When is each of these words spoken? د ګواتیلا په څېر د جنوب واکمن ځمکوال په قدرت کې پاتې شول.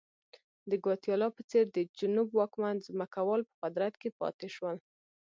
د 0.69 0.71
ګواتیلا 0.83 1.27
په 1.35 1.41
څېر 1.49 1.65
د 1.75 1.77
جنوب 1.97 2.29
واکمن 2.39 2.75
ځمکوال 2.87 3.41
په 3.49 3.53
قدرت 3.63 3.93
کې 4.01 4.09
پاتې 4.19 4.47
شول. 4.55 4.77